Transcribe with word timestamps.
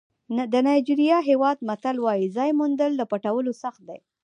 د 0.53 0.53
نایجېریا 0.67 1.17
هېواد 1.29 1.57
متل 1.67 1.97
وایي 2.05 2.27
ځای 2.35 2.49
موندل 2.59 2.91
له 2.99 3.05
پټولو 3.11 3.51
سخت 3.63 3.81
دي. 3.89 3.99